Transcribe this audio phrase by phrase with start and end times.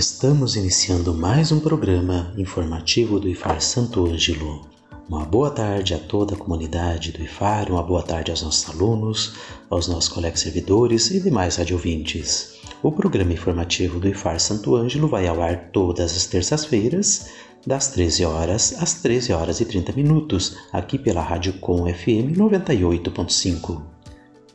[0.00, 4.66] Estamos iniciando mais um programa informativo do IFAR Santo Ângelo.
[5.06, 9.34] Uma boa tarde a toda a comunidade do IFAR, uma boa tarde aos nossos alunos,
[9.68, 12.54] aos nossos colegas servidores e demais radiovintes.
[12.82, 17.26] O programa informativo do IFAR Santo Ângelo vai ao ar todas as terças-feiras,
[17.66, 23.82] das 13 horas às 13 horas e 30 minutos, aqui pela Rádio Com FM 98.5.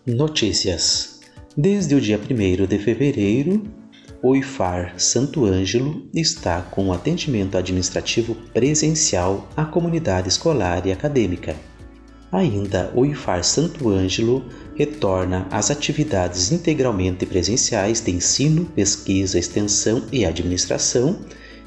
[0.08, 1.20] Notícias.
[1.56, 3.85] Desde o dia 1 de fevereiro,
[4.22, 11.56] o IFAR Santo Ângelo está com atendimento administrativo presencial à comunidade escolar e acadêmica.
[12.32, 14.44] Ainda, o IFAR Santo Ângelo
[14.76, 21.20] retorna às atividades integralmente presenciais de ensino, pesquisa, extensão e administração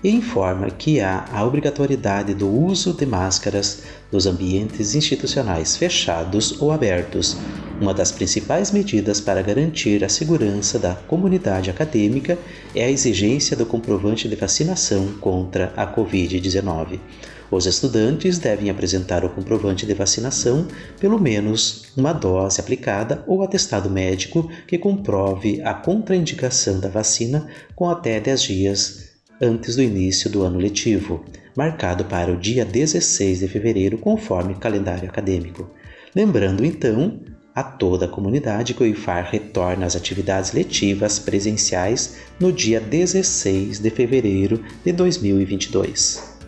[0.03, 3.83] e informa que há a obrigatoriedade do uso de máscaras
[4.13, 7.37] nos ambientes institucionais fechados ou abertos,
[7.81, 12.39] uma das principais medidas para garantir a segurança da comunidade acadêmica
[12.75, 16.99] é a exigência do comprovante de vacinação contra a Covid-19.
[17.51, 20.69] Os estudantes devem apresentar o comprovante de vacinação,
[21.01, 27.89] pelo menos uma dose aplicada ou atestado médico que comprove a contraindicação da vacina com
[27.89, 29.08] até 10 dias
[29.41, 31.25] antes do início do ano letivo,
[31.57, 35.71] marcado para o dia 16 de fevereiro, conforme calendário acadêmico.
[36.15, 37.21] Lembrando então
[37.55, 43.81] a toda a comunidade que o IFAR retorna às atividades letivas presenciais no dia 16
[43.81, 46.39] de fevereiro de 2022.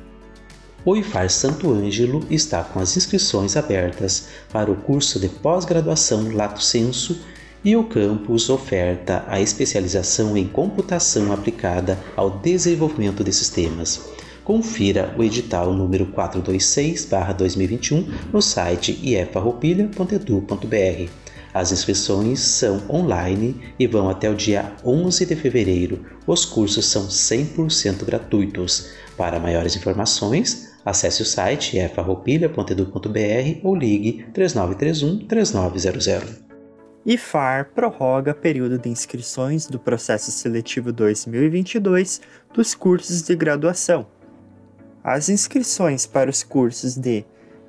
[0.85, 6.63] O IFAR Santo Ângelo está com as inscrições abertas para o curso de pós-graduação Lato
[6.63, 7.21] Senso
[7.65, 14.11] e o campus oferta a especialização em computação aplicada ao desenvolvimento de sistemas.
[14.45, 21.09] Confira o edital número 426/2021 no site iefarroupilha.edu.br.
[21.53, 26.05] As inscrições são online e vão até o dia 11 de fevereiro.
[26.27, 28.91] Os cursos são 100% gratuitos.
[29.17, 36.50] Para maiores informações, acesse o site efarroupilha.edu.br ou ligue 3931 3900.
[37.05, 42.21] IFAR prorroga período de inscrições do processo seletivo 2022
[42.53, 44.07] dos cursos de graduação.
[45.03, 47.25] As inscrições para os cursos de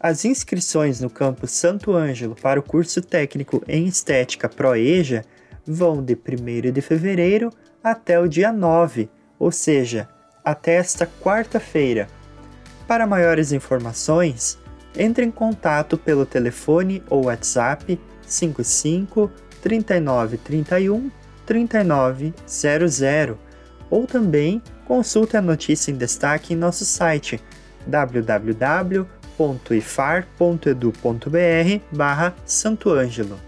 [0.00, 5.24] As inscrições no campus Santo Ângelo para o curso técnico em Estética ProEja
[5.66, 7.50] vão de 1 de fevereiro
[7.82, 9.08] até o dia 9,
[9.38, 10.08] ou seja,
[10.44, 12.08] até esta quarta-feira.
[12.86, 14.58] Para maiores informações,
[14.96, 19.30] entre em contato pelo telefone ou WhatsApp 55
[19.62, 21.10] 39 31
[21.46, 23.36] 3900
[23.90, 27.40] ou também consulte a notícia em destaque em nosso site
[27.86, 29.06] www.ifar.edu.br
[31.90, 33.38] barra Santo Ângelo.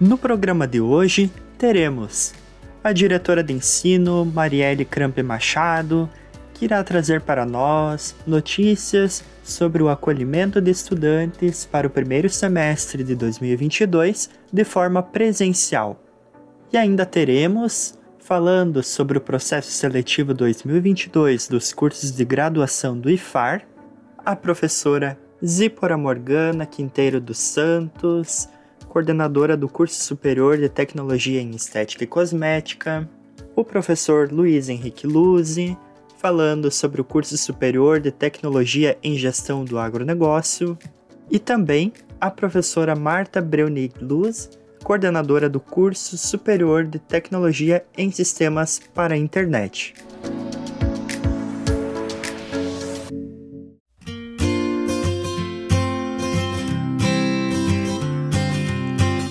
[0.00, 2.34] No programa de hoje teremos
[2.82, 6.10] a diretora de ensino Marielle Crampe Machado,
[6.54, 13.04] que irá trazer para nós notícias sobre o acolhimento de estudantes para o primeiro semestre
[13.04, 16.00] de 2022 de forma presencial.
[16.72, 23.66] E ainda teremos, falando sobre o processo seletivo 2022 dos cursos de graduação do IFAR,
[24.24, 28.48] a professora Zípora Morgana Quinteiro dos Santos,
[28.88, 33.08] coordenadora do curso superior de Tecnologia em Estética e Cosmética,
[33.56, 35.76] o professor Luiz Henrique Luzi,
[36.18, 40.78] falando sobre o curso superior de Tecnologia em Gestão do Agronegócio,
[41.28, 44.48] e também a professora Marta Breunig Luz,
[44.82, 49.94] coordenadora do curso superior de Tecnologia em Sistemas para a Internet.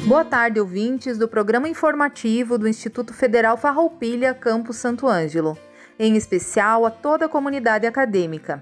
[0.08, 5.58] Boa tarde, ouvintes do programa informativo do Instituto Federal Farroupilha, Campus Santo Ângelo,
[5.98, 8.62] em especial a toda a comunidade acadêmica.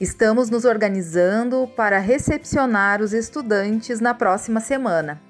[0.00, 5.25] Estamos nos organizando para recepcionar os estudantes na próxima semana.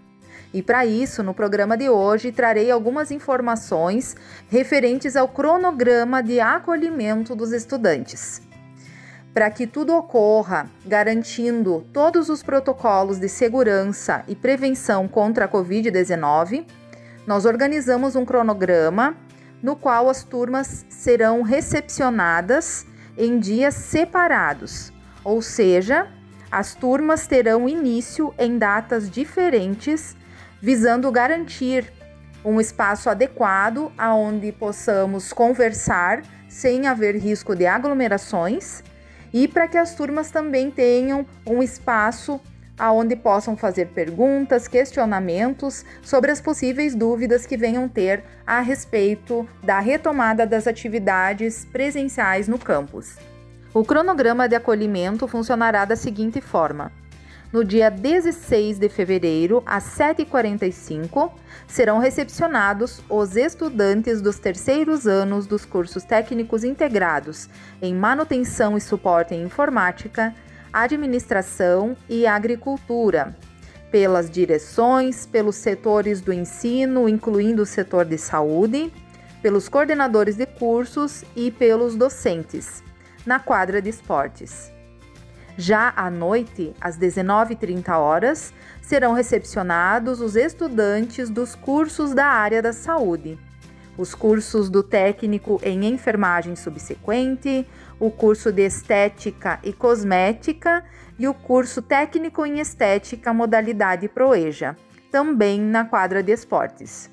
[0.57, 4.17] E para isso, no programa de hoje, trarei algumas informações
[4.49, 8.41] referentes ao cronograma de acolhimento dos estudantes.
[9.35, 16.65] Para que tudo ocorra garantindo todos os protocolos de segurança e prevenção contra a Covid-19,
[17.27, 19.15] nós organizamos um cronograma
[19.63, 24.91] no qual as turmas serão recepcionadas em dias separados,
[25.23, 26.09] ou seja,
[26.51, 30.17] as turmas terão início em datas diferentes,
[30.61, 31.93] visando garantir
[32.45, 38.83] um espaço adequado aonde possamos conversar sem haver risco de aglomerações
[39.33, 42.41] e para que as turmas também tenham um espaço
[42.79, 49.81] aonde possam fazer perguntas, questionamentos sobre as possíveis dúvidas que venham ter a respeito da
[49.81, 53.17] retomada das atividades presenciais no campus.
[53.73, 56.93] O cronograma de acolhimento funcionará da seguinte forma:
[57.57, 61.33] no dia 16 de fevereiro, às 7h45,
[61.67, 67.49] serão recepcionados os estudantes dos terceiros anos dos cursos técnicos integrados
[67.81, 70.35] em manutenção e suporte em informática,
[70.71, 73.35] administração e agricultura,
[73.91, 78.93] pelas direções, pelos setores do ensino, incluindo o setor de saúde,
[79.41, 82.83] pelos coordenadores de cursos e pelos docentes,
[83.25, 84.76] na quadra de esportes.
[85.59, 92.75] Já à noite, às 19h30 horas, serão recepcionados os estudantes dos cursos da área da
[92.75, 93.39] saúde.
[93.97, 97.67] Os cursos do técnico em enfermagem subsequente,
[97.99, 100.85] o curso de estética e cosmética
[101.19, 104.77] e o curso técnico em estética modalidade Proeja,
[105.11, 107.11] também na quadra de esportes.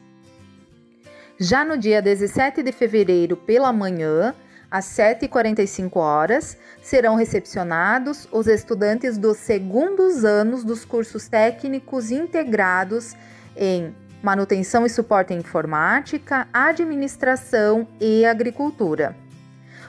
[1.39, 4.35] Já no dia 17 de fevereiro pela manhã,
[4.73, 13.15] às 7h45 horas, serão recepcionados os estudantes dos segundos anos dos cursos técnicos integrados
[13.55, 13.93] em
[14.23, 19.15] manutenção e suporte em informática, administração e agricultura.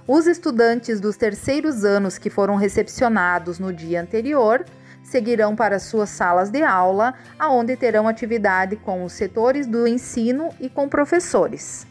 [0.07, 4.67] Os estudantes dos terceiros anos que foram recepcionados no dia anterior
[5.03, 10.69] seguirão para suas salas de aula, aonde terão atividade com os setores do ensino e
[10.69, 11.87] com professores.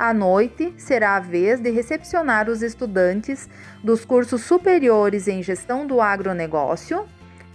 [0.00, 3.50] À noite, será a vez de recepcionar os estudantes
[3.84, 7.04] dos cursos superiores em gestão do agronegócio,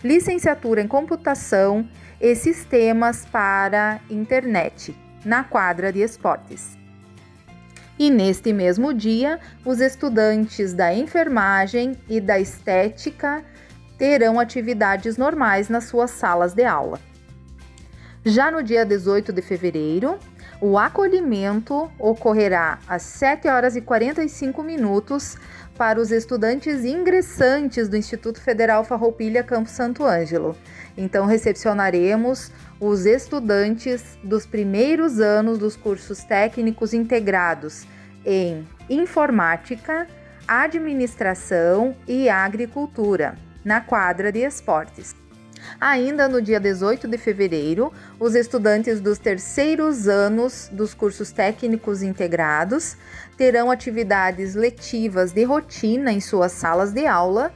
[0.03, 1.89] licenciatura em computação
[2.21, 6.78] e sistemas para internet, na quadra de esportes.
[7.97, 13.44] E neste mesmo dia, os estudantes da enfermagem e da estética
[13.97, 16.99] terão atividades normais nas suas salas de aula.
[18.23, 20.19] Já no dia 18 de fevereiro,
[20.66, 25.38] o acolhimento ocorrerá às 7 horas e 45 minutos
[25.78, 30.57] para os estudantes ingressantes do Instituto Federal Farroupilha Campo Santo Ângelo.
[30.98, 37.86] Então recepcionaremos os estudantes dos primeiros anos dos cursos técnicos integrados
[38.26, 40.07] em informática,
[40.48, 45.24] administração e agricultura, na quadra de esportes.
[45.80, 52.95] Ainda no dia 18 de fevereiro, os estudantes dos terceiros anos dos cursos técnicos integrados
[53.38, 57.54] terão atividades letivas de rotina em suas salas de aula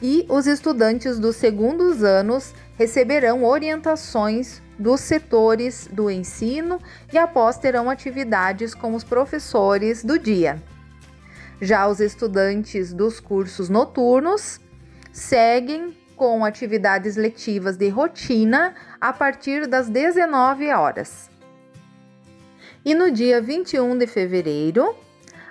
[0.00, 6.78] e os estudantes dos segundos anos receberão orientações dos setores do ensino
[7.12, 10.62] e após terão atividades com os professores do dia.
[11.60, 14.60] Já os estudantes dos cursos noturnos
[15.10, 21.30] seguem com atividades letivas de rotina a partir das 19 horas.
[22.84, 24.96] E no dia 21 de fevereiro,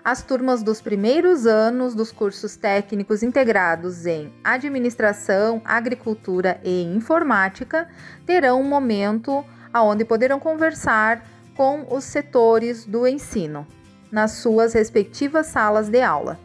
[0.03, 7.87] as turmas dos primeiros anos dos cursos técnicos integrados em Administração, Agricultura e Informática
[8.25, 9.43] terão um momento
[9.73, 13.67] onde poderão conversar com os setores do ensino
[14.11, 16.39] nas suas respectivas salas de aula.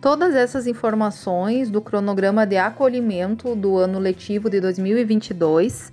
[0.00, 5.92] Todas essas informações do cronograma de acolhimento do ano letivo de 2022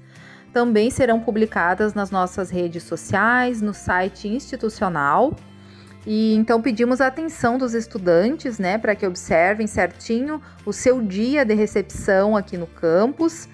[0.53, 5.35] também serão publicadas nas nossas redes sociais, no site institucional.
[6.05, 11.43] E então pedimos a atenção dos estudantes, né, para que observem certinho o seu dia
[11.43, 13.49] de recepção aqui no campus,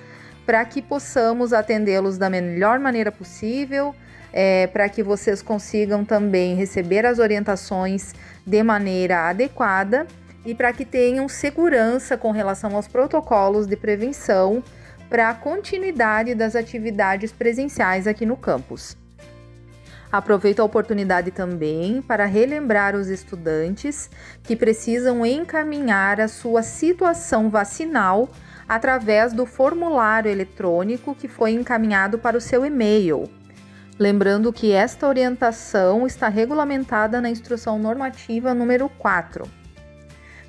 [0.46, 3.96] para que possamos atendê-los da melhor maneira possível,
[4.32, 8.14] é, para que vocês consigam também receber as orientações
[8.46, 10.06] de maneira adequada
[10.46, 14.64] e para que tenham segurança com relação aos protocolos de prevenção
[15.10, 18.98] para a continuidade das atividades presenciais aqui no campus.
[20.12, 24.12] Aproveito a oportunidade também para relembrar os estudantes
[24.44, 28.30] que precisam encaminhar a sua situação vacinal
[28.68, 33.28] através do formulário eletrônico que foi encaminhado para o seu e-mail.
[33.98, 39.63] Lembrando que esta orientação está regulamentada na Instrução Normativa número 4.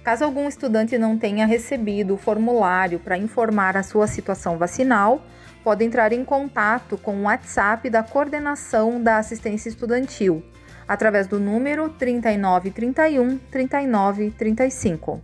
[0.05, 5.25] Caso algum estudante não tenha recebido o formulário para informar a sua situação vacinal,
[5.65, 10.45] pode entrar em contato com o WhatsApp da Coordenação da Assistência Estudantil,
[10.87, 15.23] através do número 3931 3935.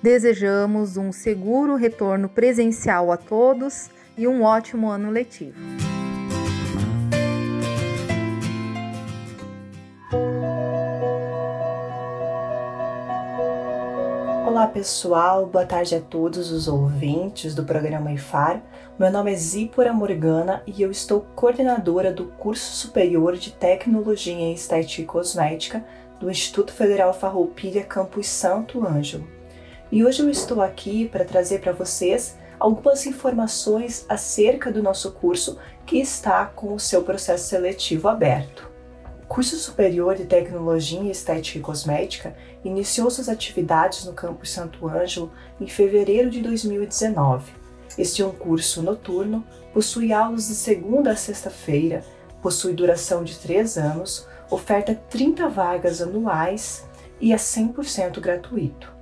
[0.02, 5.95] Desejamos um seguro retorno presencial a todos e um ótimo ano letivo.
[14.56, 18.64] Olá pessoal, boa tarde a todos os ouvintes do programa IFAR.
[18.98, 24.54] Meu nome é Zípora Morgana e eu estou coordenadora do curso superior de Tecnologia em
[24.54, 25.84] Estética e Cosmética
[26.22, 29.28] do Instituto Federal Farroupilha Campus Santo Ângelo
[29.92, 35.60] e hoje eu estou aqui para trazer para vocês algumas informações acerca do nosso curso
[35.86, 38.75] que está com o seu processo seletivo aberto.
[39.28, 45.32] Curso superior de Tecnologia em Estética e Cosmética iniciou suas atividades no campus Santo Ângelo
[45.60, 47.52] em fevereiro de 2019.
[47.98, 52.04] Este é um curso noturno, possui aulas de segunda a sexta-feira,
[52.42, 56.86] possui duração de três anos, oferta 30 vagas anuais
[57.20, 58.94] e é 100% gratuito.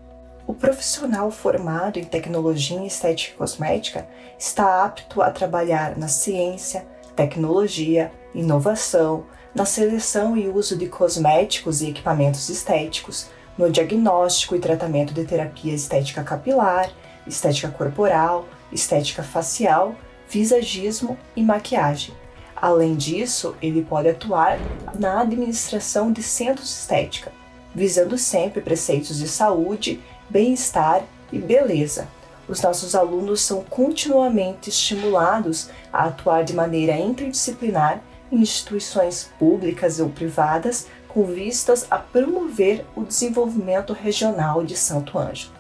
[0.48, 8.12] O profissional formado em tecnologia estética e cosmética está apto a trabalhar na ciência, tecnologia,
[8.34, 15.26] inovação, na seleção e uso de cosméticos e equipamentos estéticos, no diagnóstico e tratamento de
[15.26, 16.90] terapia estética capilar,
[17.28, 19.96] estética corporal, estética facial,
[20.28, 22.16] visagismo e maquiagem.
[22.56, 24.58] Além disso, ele pode atuar
[24.98, 27.32] na administração de centros estética,
[27.76, 32.08] visando sempre preceitos de saúde bem-estar e beleza.
[32.48, 38.02] Os nossos alunos são continuamente estimulados a atuar de maneira interdisciplinar
[38.42, 45.54] instituições públicas ou privadas com vistas a promover o desenvolvimento regional de Santo Ângelo.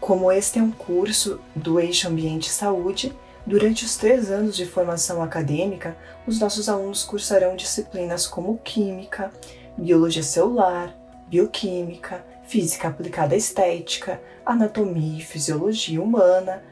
[0.00, 3.16] Como este é um curso do Eixo Ambiente e Saúde,
[3.46, 9.30] durante os três anos de formação acadêmica, os nossos alunos cursarão disciplinas como Química,
[9.78, 10.92] Biologia Celular,
[11.28, 16.62] Bioquímica, física aplicada à estética, anatomia e fisiologia humana,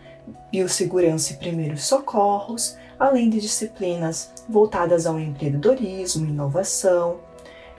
[0.50, 7.20] biossegurança e primeiros socorros, além de disciplinas voltadas ao empreendedorismo, inovação,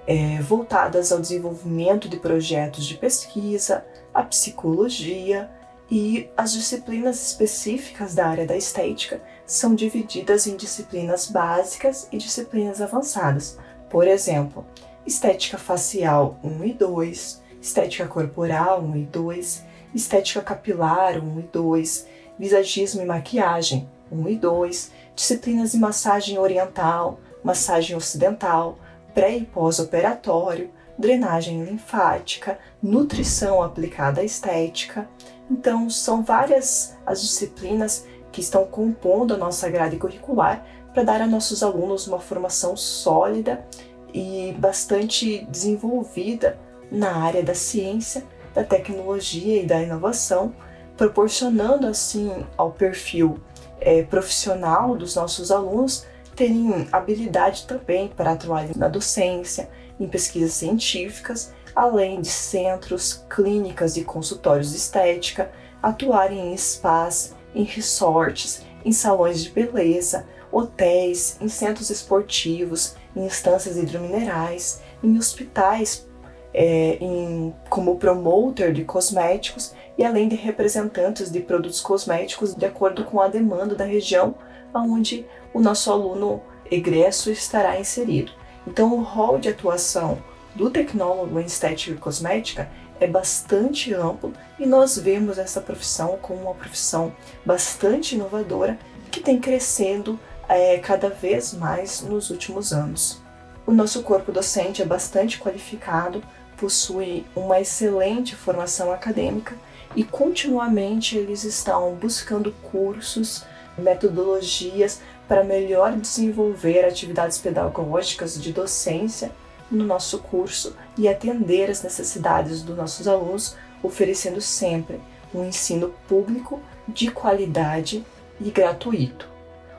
[0.07, 5.49] é, voltadas ao desenvolvimento de projetos de pesquisa, a psicologia
[5.89, 12.81] e as disciplinas específicas da área da estética são divididas em disciplinas básicas e disciplinas
[12.81, 13.57] avançadas.
[13.89, 14.65] Por exemplo,
[15.05, 19.63] estética facial 1 e 2, estética corporal 1 e 2,
[19.93, 22.07] estética capilar 1 e 2,
[22.39, 28.77] visagismo e maquiagem 1 e 2, disciplinas de massagem oriental, massagem ocidental,
[29.13, 35.07] pré e pós-operatório, drenagem linfática, nutrição aplicada à estética.
[35.49, 41.27] Então, são várias as disciplinas que estão compondo a nossa grade curricular para dar a
[41.27, 43.65] nossos alunos uma formação sólida
[44.13, 46.57] e bastante desenvolvida
[46.91, 50.53] na área da ciência, da tecnologia e da inovação,
[50.97, 53.39] proporcionando assim ao perfil
[53.81, 59.69] é, profissional dos nossos alunos terem habilidade também para atuar na docência,
[59.99, 67.63] em pesquisas científicas, além de centros, clínicas e consultórios de estética, atuarem em spas, em
[67.63, 76.07] resorts, em salões de beleza, hotéis, em centros esportivos, em instâncias hidrominerais, em hospitais,
[76.53, 83.03] é, em, como promoter de cosméticos e além de representantes de produtos cosméticos de acordo
[83.03, 84.33] com a demanda da região
[84.73, 86.41] onde o nosso aluno
[86.71, 88.31] egresso estará inserido.
[88.65, 90.17] Então, o rol de atuação
[90.55, 92.67] do tecnólogo em estética e cosmética
[92.99, 97.13] é bastante amplo e nós vemos essa profissão como uma profissão
[97.45, 98.79] bastante inovadora
[99.11, 103.21] que tem crescendo é, cada vez mais nos últimos anos.
[103.67, 106.23] O nosso corpo docente é bastante qualificado,
[106.57, 109.55] possui uma excelente formação acadêmica
[109.95, 113.43] e continuamente eles estão buscando cursos,
[113.77, 119.31] metodologias para melhor desenvolver atividades pedagógicas de docência
[119.69, 124.99] no nosso curso e atender às necessidades dos nossos alunos, oferecendo sempre
[125.33, 128.05] um ensino público de qualidade
[128.39, 129.29] e gratuito.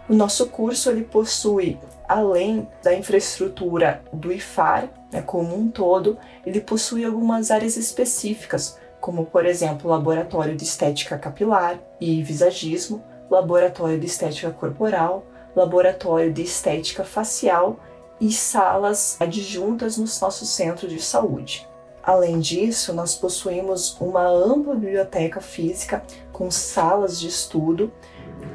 [0.08, 1.78] O nosso curso ele possui,
[2.08, 9.26] além da infraestrutura do IFAR, né, como um todo, ele possui algumas áreas específicas, como
[9.26, 17.02] por exemplo laboratório de estética capilar e visagismo, laboratório de estética corporal, laboratório de estética
[17.02, 17.80] facial
[18.20, 21.68] e salas adjuntas nos nossos centros de saúde.
[22.00, 27.92] Além disso, nós possuímos uma ampla biblioteca física com salas de estudo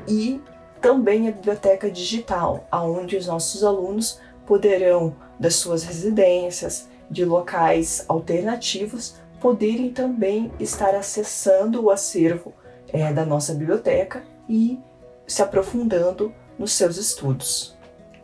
[0.08, 0.42] e
[0.80, 9.16] também a biblioteca digital, aonde os nossos alunos poderão das suas residências, de locais alternativos,
[9.40, 12.54] poderem também estar acessando o acervo
[12.90, 14.80] é, da nossa biblioteca e
[15.26, 17.78] se aprofundando nos seus estudos.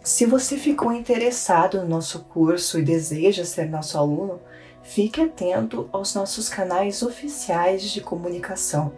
[0.03, 4.41] Se você ficou interessado no nosso curso e deseja ser nosso aluno,
[4.81, 8.91] fique atento aos nossos canais oficiais de comunicação.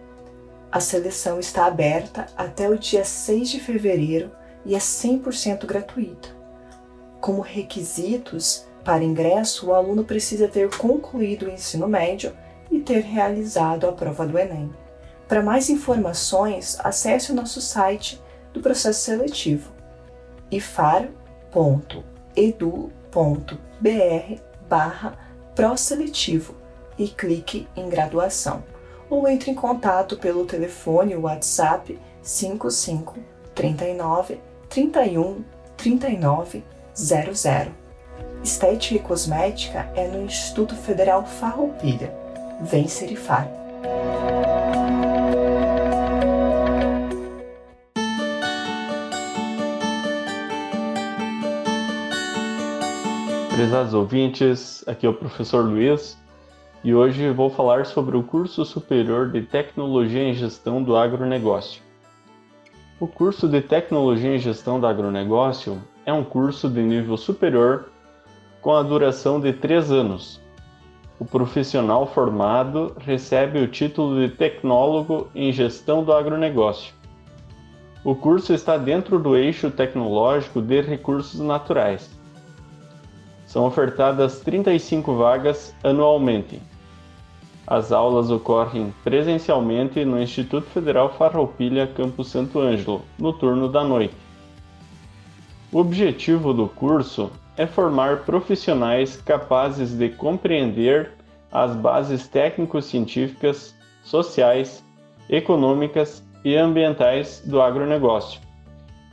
[0.71, 4.31] A seleção está aberta até o dia 6 de fevereiro
[4.65, 6.29] e é 100% gratuita.
[7.21, 12.31] Como requisitos para ingresso, o aluno precisa ter concluído o ensino médio
[12.69, 14.71] e ter realizado a prova do Enem.
[15.27, 18.21] Para mais informações, acesse o nosso site
[18.53, 19.73] do processo seletivo
[20.51, 21.25] ifar.edu.br
[24.69, 25.17] barra
[25.55, 26.55] proseletivo
[26.97, 28.63] e clique em graduação
[29.09, 33.17] ou entre em contato pelo telefone WhatsApp 55
[33.55, 35.43] 39 31
[35.75, 36.63] 39
[36.95, 37.84] 00.
[38.45, 42.13] Estética e Cosmética é no Instituto Federal Farroupilha.
[42.61, 43.49] Vem Serifar.
[53.49, 56.15] Prezados ouvintes, aqui é o professor Luiz
[56.83, 61.81] e hoje vou falar sobre o curso superior de Tecnologia em Gestão do Agronegócio.
[62.99, 67.94] O curso de Tecnologia em Gestão do Agronegócio é um curso de nível superior
[68.65, 70.41] com a duração de três anos.
[71.19, 76.91] O profissional formado recebe o título de Tecnólogo em Gestão do Agronegócio.
[78.03, 82.09] O curso está dentro do eixo tecnológico de recursos naturais
[83.45, 86.59] são ofertadas 35 vagas anualmente.
[87.67, 94.15] As aulas ocorrem presencialmente no Instituto Federal Farroupilha Campo Santo Ângelo, no turno da noite.
[95.71, 101.11] O objetivo do curso é formar profissionais capazes de compreender
[101.51, 104.83] as bases técnico-científicas, sociais,
[105.29, 108.41] econômicas e ambientais do agronegócio,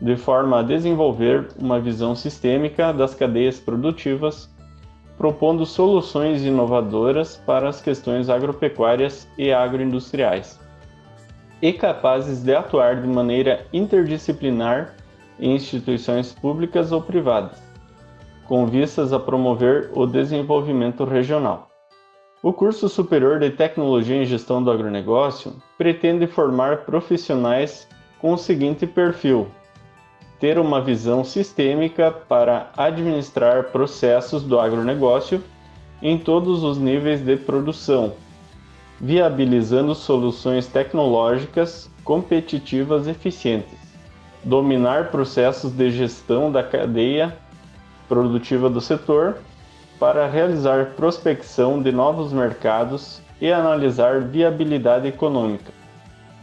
[0.01, 4.51] de forma a desenvolver uma visão sistêmica das cadeias produtivas,
[5.17, 10.59] propondo soluções inovadoras para as questões agropecuárias e agroindustriais,
[11.63, 14.97] e capazes de atuar de maneira interdisciplinar
[15.39, 17.72] em instituições públicas ou privadas,
[18.53, 21.71] com vistas a promover o desenvolvimento regional.
[22.43, 27.89] O curso superior de Tecnologia em Gestão do Agronegócio pretende formar profissionais
[28.19, 29.49] com o seguinte perfil:
[30.39, 35.43] ter uma visão sistêmica para administrar processos do agronegócio
[36.03, 38.13] em todos os níveis de produção,
[39.01, 43.79] viabilizando soluções tecnológicas competitivas eficientes,
[44.45, 47.35] dominar processos de gestão da cadeia
[48.09, 49.39] produtiva do setor
[49.99, 55.73] para realizar prospecção de novos mercados e analisar viabilidade econômica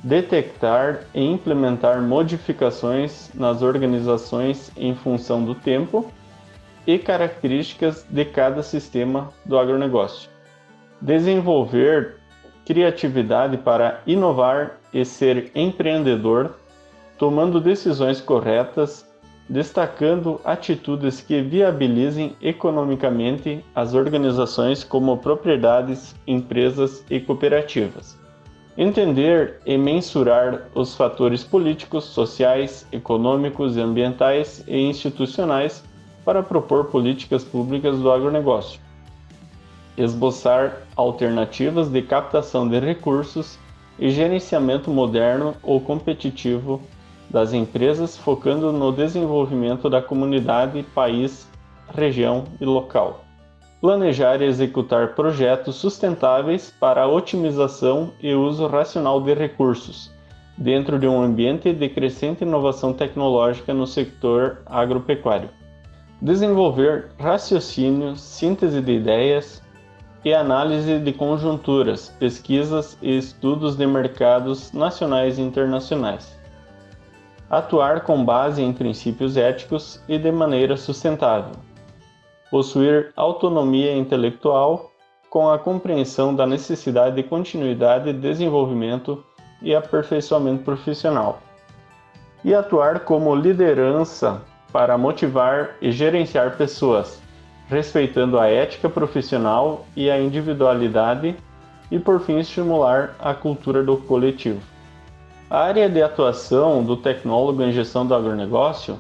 [0.04, 6.10] detectar e implementar modificações nas organizações em função do tempo
[6.88, 10.30] e características de cada sistema do agronegócio.
[11.02, 12.18] Desenvolver
[12.66, 16.56] criatividade para inovar e ser empreendedor,
[17.18, 19.06] tomando decisões corretas,
[19.50, 28.16] destacando atitudes que viabilizem economicamente as organizações como propriedades, empresas e cooperativas.
[28.78, 35.84] Entender e mensurar os fatores políticos, sociais, econômicos, ambientais e institucionais
[36.24, 38.80] para propor políticas públicas do agronegócio.
[39.98, 43.58] Esboçar alternativas de captação de recursos
[43.98, 46.82] e gerenciamento moderno ou competitivo
[47.30, 51.48] das empresas, focando no desenvolvimento da comunidade, país,
[51.94, 53.24] região e local.
[53.80, 60.12] Planejar e executar projetos sustentáveis para a otimização e uso racional de recursos,
[60.58, 65.50] dentro de um ambiente de crescente inovação tecnológica no setor agropecuário
[66.22, 69.62] desenvolver raciocínio, síntese de ideias
[70.24, 76.38] e análise de conjunturas, pesquisas e estudos de mercados nacionais e internacionais.
[77.50, 81.54] Atuar com base em princípios éticos e de maneira sustentável.
[82.52, 84.92] Possuir autonomia intelectual
[85.32, 89.24] com a compreensão da necessidade de continuidade, desenvolvimento
[89.64, 91.40] e aperfeiçoamento profissional.
[92.46, 97.20] E atuar como liderança para motivar e gerenciar pessoas,
[97.68, 101.36] respeitando a ética profissional e a individualidade
[101.90, 104.62] e, por fim, estimular a cultura do coletivo.
[105.50, 109.00] A área de atuação do tecnólogo em gestão do agronegócio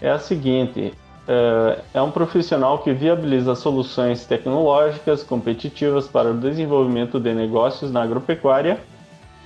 [0.00, 0.92] é a seguinte:
[1.26, 8.02] eh, é um profissional que viabiliza soluções tecnológicas competitivas para o desenvolvimento de negócios na
[8.02, 8.78] agropecuária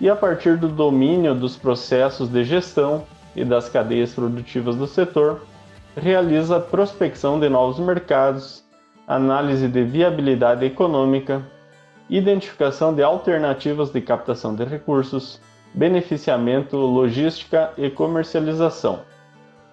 [0.01, 3.05] e, a partir do domínio dos processos de gestão,
[3.37, 5.43] e das cadeias produtivas do setor,
[5.97, 8.65] realiza prospecção de novos mercados,
[9.07, 11.43] análise de viabilidade econômica,
[12.09, 15.41] identificação de alternativas de captação de recursos,
[15.75, 19.01] beneficiamento, logística e comercialização.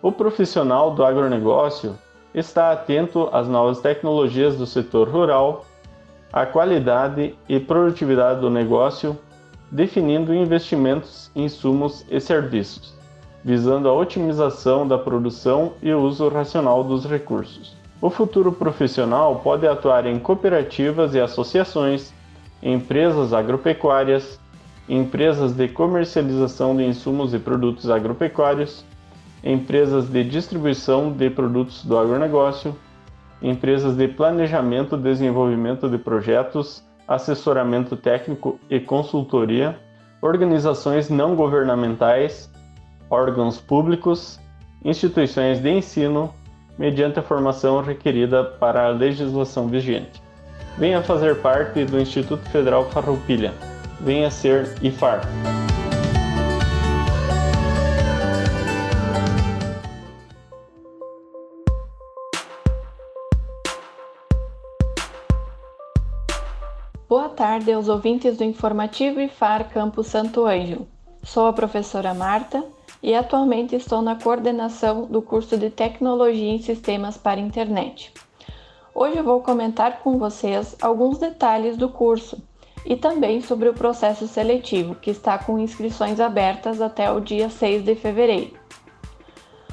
[0.02, 1.98] O profissional do agronegócio
[2.34, 5.66] está atento às novas tecnologias do setor rural,
[6.34, 9.18] à qualidade e produtividade do negócio,
[9.72, 13.00] definindo investimentos, insumos e serviços
[13.44, 17.76] visando a otimização da produção e o uso racional dos recursos.
[18.00, 22.14] O futuro profissional pode atuar em cooperativas e associações,
[22.62, 24.40] empresas agropecuárias,
[24.88, 28.84] empresas de comercialização de insumos e produtos agropecuários,
[29.44, 32.76] empresas de distribuição de produtos do agronegócio,
[33.42, 39.78] empresas de planejamento e desenvolvimento de projetos, assessoramento técnico e consultoria,
[40.22, 42.52] organizações não governamentais,
[43.10, 44.40] órgãos públicos,
[44.86, 46.34] instituições de ensino,
[46.78, 50.22] mediante a formação requerida para a legislação vigente.
[50.78, 53.71] Venha fazer parte do Instituto Federal Farroupilha.
[54.04, 55.22] Venha ser IFAR.
[67.08, 70.88] Boa tarde aos ouvintes do informativo IFAR Campo Santo Ângelo.
[71.22, 72.64] Sou a professora Marta
[73.04, 78.12] e atualmente estou na coordenação do curso de Tecnologia em Sistemas para Internet.
[78.96, 82.42] Hoje eu vou comentar com vocês alguns detalhes do curso
[82.86, 87.84] e também sobre o processo seletivo, que está com inscrições abertas até o dia 6
[87.84, 88.60] de fevereiro.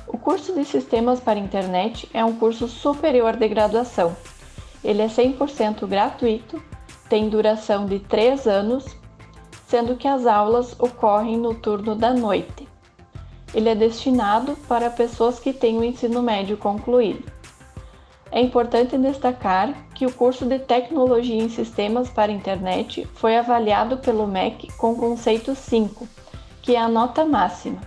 [0.07, 4.17] O curso de Sistemas para Internet é um curso superior de graduação.
[4.83, 6.63] Ele é 100% gratuito,
[7.09, 8.85] tem duração de 3 anos,
[9.67, 12.69] sendo que as aulas ocorrem no turno da noite
[13.55, 17.31] ele é destinado para pessoas que têm o ensino médio concluído.
[18.31, 24.29] É importante destacar que o curso de Tecnologia em Sistemas para Internet foi avaliado pelo
[24.29, 26.07] MEC com conceito 5,
[26.63, 27.81] que é a nota máxima.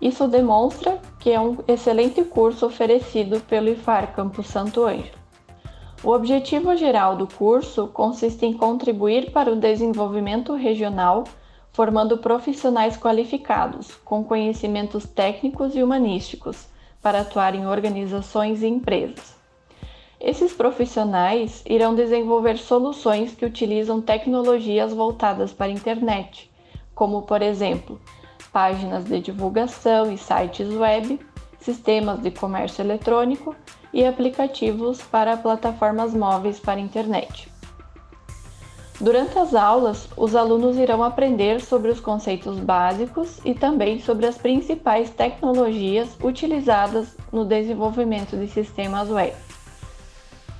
[0.00, 5.16] Isso demonstra que é um excelente curso oferecido pelo IFAR Campus Santo Ângelo.
[6.02, 11.22] O objetivo geral do curso consiste em contribuir para o desenvolvimento regional
[11.70, 16.66] formando profissionais qualificados, com conhecimentos técnicos e humanísticos,
[17.00, 19.37] para atuar em organizações e empresas.
[20.20, 26.50] Esses profissionais irão desenvolver soluções que utilizam tecnologias voltadas para a internet,
[26.92, 28.00] como, por exemplo,
[28.52, 31.20] páginas de divulgação e sites web,
[31.60, 33.54] sistemas de comércio eletrônico
[33.92, 37.48] e aplicativos para plataformas móveis para a internet.
[39.00, 44.36] Durante as aulas, os alunos irão aprender sobre os conceitos básicos e também sobre as
[44.36, 49.47] principais tecnologias utilizadas no desenvolvimento de sistemas web.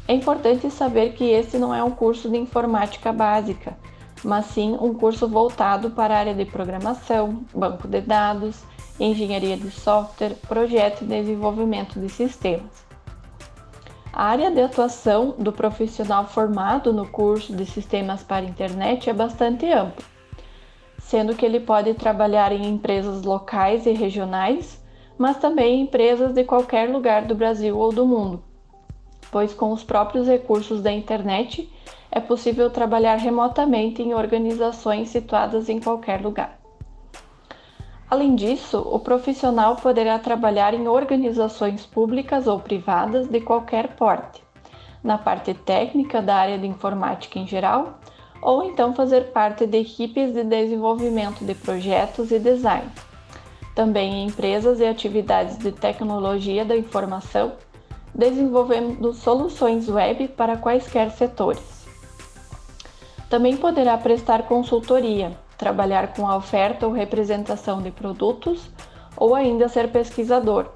[0.09, 3.77] É importante saber que esse não é um curso de informática básica,
[4.25, 8.64] mas sim um curso voltado para a área de programação, banco de dados,
[8.99, 12.88] engenharia de software, projeto e desenvolvimento de sistemas.
[14.11, 19.71] A área de atuação do profissional formado no curso de Sistemas para Internet é bastante
[19.71, 20.07] ampla,
[20.99, 24.83] sendo que ele pode trabalhar em empresas locais e regionais,
[25.18, 28.42] mas também em empresas de qualquer lugar do Brasil ou do mundo,
[29.31, 31.71] pois com os próprios recursos da internet
[32.11, 36.59] é possível trabalhar remotamente em organizações situadas em qualquer lugar.
[38.11, 44.43] Além disso, o profissional poderá trabalhar em organizações públicas ou privadas de qualquer porte,
[45.05, 47.99] na parte técnica da área de informática em geral,
[48.41, 52.88] ou então fazer parte de equipes de desenvolvimento de projetos e design.
[53.75, 57.53] Também em empresas e atividades de tecnologia da informação,
[58.18, 61.87] desenvolvendo soluções web para quaisquer setores.
[63.31, 68.68] Também poderá prestar consultoria, trabalhar com a oferta ou representação de produtos
[69.16, 70.66] ou ainda ser pesquisador.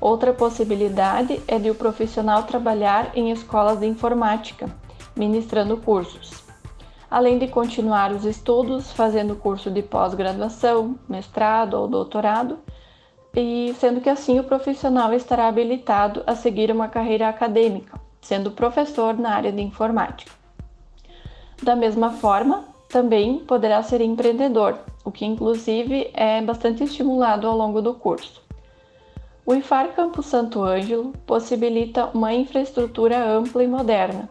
[0.00, 4.70] Outra possibilidade é de o profissional trabalhar em escolas de informática,
[5.14, 6.44] ministrando cursos,
[7.10, 12.58] além de continuar os estudos fazendo curso de pós-graduação, mestrado ou doutorado,
[13.34, 19.16] e sendo que assim o profissional estará habilitado a seguir uma carreira acadêmica, sendo professor
[19.16, 20.32] na área de informática.
[21.62, 27.82] Da mesma forma, também poderá ser empreendedor, o que inclusive é bastante estimulado ao longo
[27.82, 28.42] do curso.
[29.44, 34.28] O IFAR Campus Santo Ângelo possibilita uma infraestrutura ampla e moderna,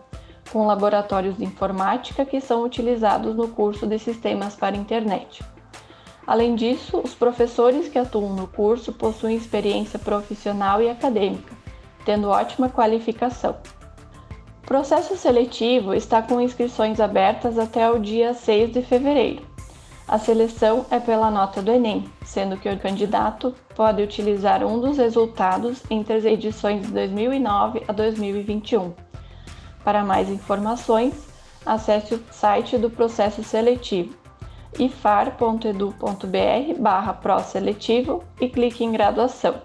[0.52, 5.44] com laboratórios de informática que são utilizados no curso de Sistemas para Internet.
[6.28, 11.56] Além disso, os professores que atuam no curso possuem experiência profissional e acadêmica,
[12.04, 13.56] tendo ótima qualificação.
[14.62, 19.42] O processo seletivo está com inscrições abertas até o dia 6 de fevereiro.
[20.06, 24.98] A seleção é pela nota do Enem, sendo que o candidato pode utilizar um dos
[24.98, 28.94] resultados entre as edições de 2009 a 2021.
[29.82, 31.14] Para mais informações,
[31.66, 34.27] acesse o site do processo seletivo
[34.80, 39.56] ifar.edu.br barra pró-seletivo e clique em graduação,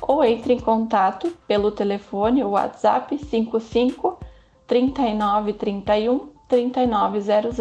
[0.00, 4.18] ou entre em contato pelo telefone ou WhatsApp 55
[4.66, 7.58] 3931 3900.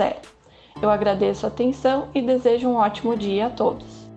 [0.82, 4.08] Eu agradeço a atenção e desejo um ótimo dia a todos.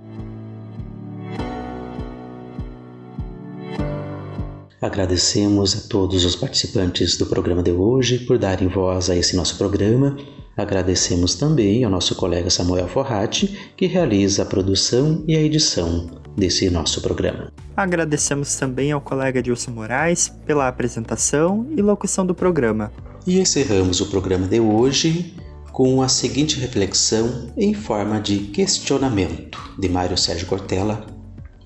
[4.81, 9.59] Agradecemos a todos os participantes do programa de hoje por darem voz a esse nosso
[9.59, 10.17] programa.
[10.61, 16.69] Agradecemos também ao nosso colega Samuel Forratti, que realiza a produção e a edição desse
[16.69, 17.51] nosso programa.
[17.75, 22.93] Agradecemos também ao colega Dilson Moraes pela apresentação e locução do programa.
[23.27, 25.35] E encerramos o programa de hoje
[25.73, 31.07] com a seguinte reflexão em forma de questionamento de Mário Sérgio Cortella: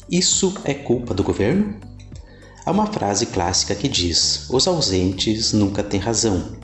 [0.08, 1.74] Isso é culpa do governo?
[2.64, 6.63] Há uma frase clássica que diz: Os ausentes nunca têm razão.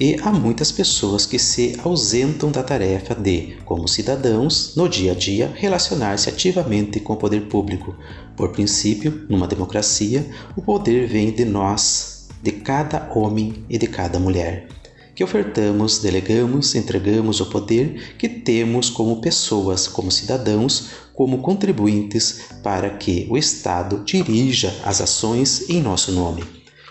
[0.00, 5.14] E há muitas pessoas que se ausentam da tarefa de, como cidadãos, no dia a
[5.14, 7.94] dia, relacionar-se ativamente com o poder público.
[8.36, 10.26] Por princípio, numa democracia,
[10.56, 14.66] o poder vem de nós, de cada homem e de cada mulher.
[15.14, 22.90] Que ofertamos, delegamos, entregamos o poder que temos como pessoas, como cidadãos, como contribuintes para
[22.90, 26.42] que o Estado dirija as ações em nosso nome.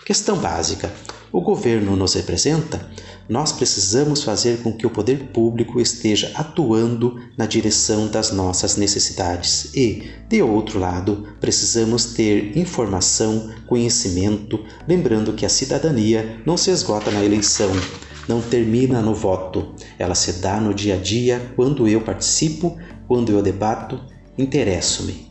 [0.06, 0.92] Questão básica:
[1.32, 2.86] o governo nos representa,
[3.28, 9.74] nós precisamos fazer com que o poder público esteja atuando na direção das nossas necessidades
[9.74, 17.10] e, de outro lado, precisamos ter informação, conhecimento, lembrando que a cidadania não se esgota
[17.10, 17.70] na eleição,
[18.28, 22.76] não termina no voto, ela se dá no dia a dia quando eu participo,
[23.08, 23.98] quando eu debato,
[24.36, 25.26] interesso-me.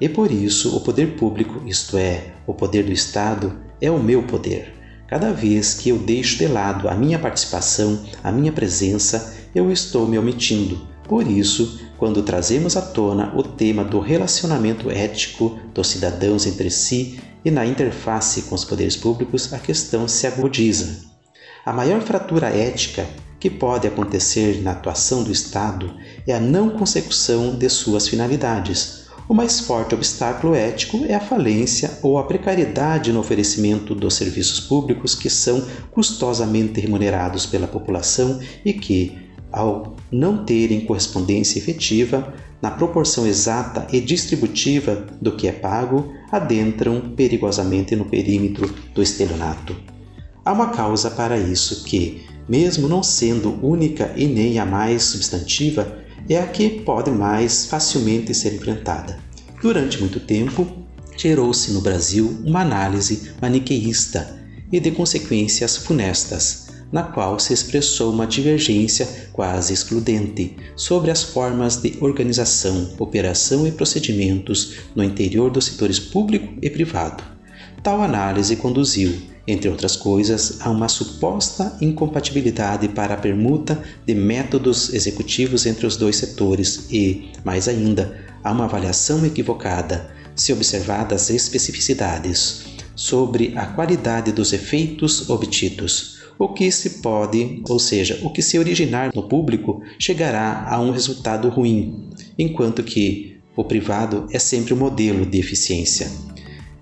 [0.00, 4.22] E por isso o poder público, isto é, o poder do Estado, é o meu
[4.22, 4.79] poder.
[5.10, 10.06] Cada vez que eu deixo de lado a minha participação, a minha presença, eu estou
[10.06, 10.86] me omitindo.
[11.08, 17.18] Por isso, quando trazemos à tona o tema do relacionamento ético dos cidadãos entre si
[17.44, 21.00] e na interface com os poderes públicos, a questão se agudiza.
[21.66, 23.04] A maior fratura ética
[23.40, 25.92] que pode acontecer na atuação do Estado
[26.24, 28.99] é a não consecução de suas finalidades,
[29.30, 34.58] O mais forte obstáculo ético é a falência ou a precariedade no oferecimento dos serviços
[34.58, 39.16] públicos que são custosamente remunerados pela população e que,
[39.52, 47.00] ao não terem correspondência efetiva, na proporção exata e distributiva do que é pago, adentram
[47.14, 49.76] perigosamente no perímetro do estelionato.
[50.44, 56.00] Há uma causa para isso que, mesmo não sendo única e nem a mais substantiva,
[56.28, 59.18] é a que pode mais facilmente ser enfrentada.
[59.60, 60.66] Durante muito tempo,
[61.16, 64.38] gerou-se no Brasil uma análise maniqueísta
[64.72, 71.76] e de consequências funestas, na qual se expressou uma divergência quase excludente sobre as formas
[71.76, 77.22] de organização, operação e procedimentos no interior dos setores público e privado.
[77.82, 79.14] Tal análise conduziu,
[79.46, 85.96] entre outras coisas, a uma suposta incompatibilidade para a permuta de métodos executivos entre os
[85.96, 94.32] dois setores e, mais ainda, a uma avaliação equivocada, se observadas especificidades, sobre a qualidade
[94.32, 96.20] dos efeitos obtidos.
[96.38, 100.90] O que se pode, ou seja, o que se originar no público, chegará a um
[100.90, 106.10] resultado ruim, enquanto que o privado é sempre o modelo de eficiência.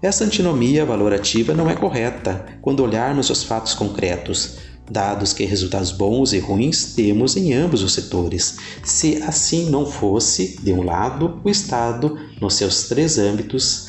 [0.01, 4.59] Essa antinomia valorativa não é correta quando olharmos os fatos concretos,
[4.89, 8.59] dados que resultados bons e ruins temos em ambos os setores.
[8.85, 13.89] Se assim não fosse, de um lado, o Estado, nos seus três âmbitos,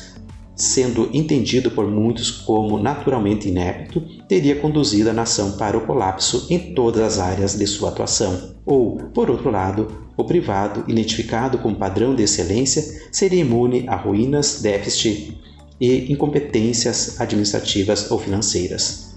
[0.56, 6.74] sendo entendido por muitos como naturalmente inepto, teria conduzido a nação para o colapso em
[6.74, 8.56] todas as áreas de sua atuação.
[8.66, 14.60] Ou, por outro lado, o privado, identificado como padrão de excelência, seria imune a ruínas,
[14.60, 15.38] déficit
[15.80, 19.16] e incompetências administrativas ou financeiras.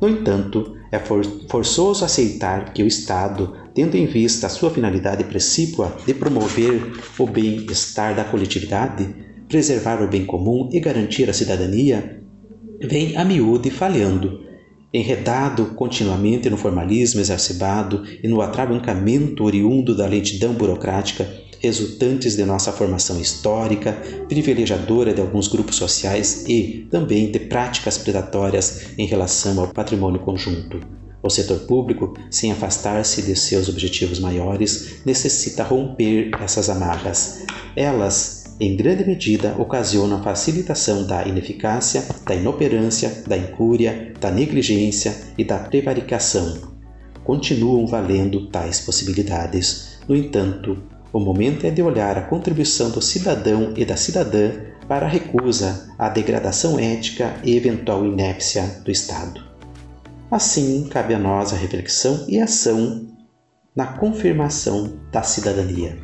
[0.00, 0.98] No entanto, é
[1.48, 7.26] forçoso aceitar que o Estado, tendo em vista a sua finalidade precípua de promover o
[7.26, 9.08] bem-estar da coletividade,
[9.48, 12.22] preservar o bem comum e garantir a cidadania,
[12.80, 14.40] vem a miúde falhando,
[14.92, 22.70] enredado continuamente no formalismo exacerbado e no atrabancamento oriundo da lentidão burocrática resultantes de nossa
[22.70, 23.92] formação histórica,
[24.28, 30.80] privilegiadora de alguns grupos sociais e também de práticas predatórias em relação ao patrimônio conjunto.
[31.20, 37.44] O setor público, sem afastar-se de seus objetivos maiores, necessita romper essas amarras.
[37.74, 45.16] Elas, em grande medida, ocasionam a facilitação da ineficácia, da inoperância, da incúria, da negligência
[45.36, 46.76] e da prevaricação.
[47.24, 49.98] Continuam valendo tais possibilidades.
[50.08, 50.78] No entanto,
[51.16, 54.52] o momento é de olhar a contribuição do cidadão e da cidadã
[54.86, 59.42] para a recusa à degradação ética e eventual inépcia do Estado.
[60.30, 63.06] Assim, cabe a nós a reflexão e ação
[63.74, 65.98] na confirmação da cidadania.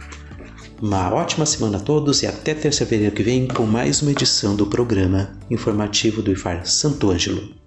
[0.81, 4.67] Uma ótima semana a todos e até terça-feira que vem com mais uma edição do
[4.67, 7.62] programa informativo do IFAR Santo Ângelo.